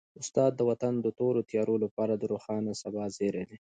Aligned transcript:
استاد 0.21 0.51
د 0.55 0.61
وطن 0.69 0.93
د 1.01 1.07
تورو 1.19 1.41
تیارو 1.49 1.75
لپاره 1.83 2.13
د 2.15 2.23
روښانه 2.33 2.71
سبا 2.81 3.03
زېری 3.15 3.43
دی. 3.49 3.57